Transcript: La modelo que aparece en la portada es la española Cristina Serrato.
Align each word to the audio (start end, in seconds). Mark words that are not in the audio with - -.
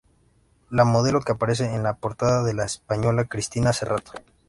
La 0.71 0.83
modelo 0.83 1.21
que 1.21 1.31
aparece 1.33 1.75
en 1.75 1.83
la 1.83 1.93
portada 1.93 2.49
es 2.49 2.55
la 2.55 2.65
española 2.65 3.25
Cristina 3.25 3.71
Serrato. 3.71 4.13